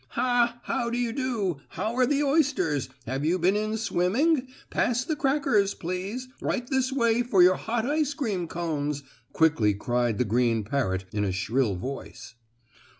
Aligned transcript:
"Ha! 0.17 0.59
How 0.63 0.89
do 0.89 0.97
you 0.97 1.13
do? 1.13 1.59
How 1.69 1.93
are 1.95 2.07
the 2.07 2.23
oysters? 2.23 2.89
Have 3.05 3.23
you 3.23 3.37
been 3.37 3.55
in 3.55 3.77
swimming? 3.77 4.47
Pass 4.71 5.03
the 5.05 5.15
crackers, 5.15 5.75
please. 5.75 6.27
Right 6.41 6.67
this 6.67 6.91
way 6.91 7.21
for 7.21 7.43
your 7.43 7.53
hot 7.55 7.85
ice 7.85 8.15
cream 8.15 8.47
cones!" 8.47 9.03
quickly 9.31 9.75
cried 9.75 10.17
the 10.17 10.25
green 10.25 10.63
parrot 10.63 11.05
in 11.13 11.23
a 11.23 11.31
shrill 11.31 11.75
voice. 11.75 12.33